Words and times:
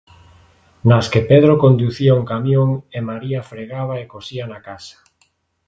Nas 0.89 1.05
que 1.11 1.21
Pedro 1.31 1.53
conducía 1.63 2.17
un 2.19 2.25
camión 2.31 2.69
e 2.97 2.99
María 3.09 3.41
fregaba 3.51 3.95
e 4.03 4.05
cosía 4.13 4.45
na 4.51 4.59
casa. 4.67 4.97